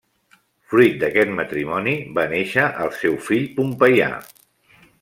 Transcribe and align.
Fruit 0.71 0.95
d'aquest 1.03 1.33
matrimoni 1.39 1.93
va 2.17 2.25
néixer 2.33 2.65
el 2.87 2.91
seu 3.03 3.19
fill 3.29 3.47
Pompeià. 3.61 4.09